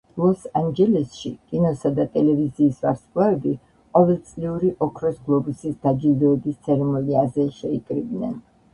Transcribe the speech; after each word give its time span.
ლოს 0.19 0.45
ანჯელესში 0.59 1.31
კინოსა 1.51 1.91
და 1.99 2.05
ტელევიზიის 2.15 2.81
ვარსკვლავები 2.87 3.53
ყოველწლიური 3.99 4.75
„ოქროს 4.89 5.23
გლობუსის“ 5.31 5.79
დაჯილდოების 5.87 6.61
ცერემონიაზე 6.69 7.51
შეიკრიბნენ. 7.63 8.39